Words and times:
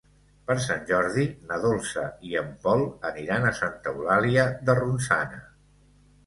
Per 0.45 0.53
Sant 0.67 0.79
Jordi 0.91 1.25
na 1.51 1.59
Dolça 1.65 2.05
i 2.29 2.33
en 2.41 2.49
Pol 2.63 2.81
aniran 3.11 3.45
a 3.51 3.53
Santa 3.61 3.93
Eulàlia 3.95 4.49
de 4.71 4.77
Ronçana. 4.83 5.45